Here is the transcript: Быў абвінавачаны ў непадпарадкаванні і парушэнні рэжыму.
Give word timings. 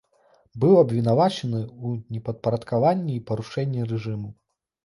Быў 0.63 0.77
абвінавачаны 0.83 1.61
ў 1.85 2.17
непадпарадкаванні 2.17 3.13
і 3.17 3.25
парушэнні 3.29 3.81
рэжыму. 3.93 4.29